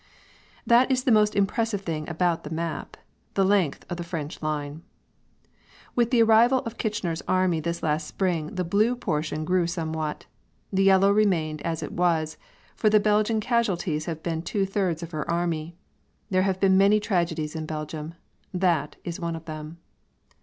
[0.65, 2.97] That is the most impressive thing about the map,
[3.35, 4.81] the length of the French line.
[5.95, 10.25] With the arrival of Kitchener's army this last spring the blue portion grew somewhat.
[10.73, 12.35] The yellow remained as it was,
[12.75, 15.75] for the Belgian casualties have been two thirds of her army.
[16.31, 18.15] There have been many tragedies in Belgium.
[18.51, 19.77] That is one of them.